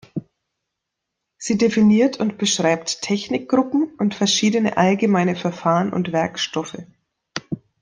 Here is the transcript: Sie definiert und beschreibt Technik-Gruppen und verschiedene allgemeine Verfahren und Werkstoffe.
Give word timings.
Sie 1.37 1.59
definiert 1.59 2.17
und 2.17 2.39
beschreibt 2.39 3.03
Technik-Gruppen 3.03 3.93
und 3.99 4.15
verschiedene 4.15 4.75
allgemeine 4.77 5.35
Verfahren 5.35 5.93
und 5.93 6.11
Werkstoffe. 6.11 6.81